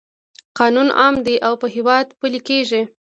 قانون 0.59 0.87
عام 0.99 1.15
دی 1.25 1.35
او 1.47 1.53
په 1.61 1.67
هیواد 1.75 2.07
پلی 2.19 2.39
کیږي. 2.47 2.81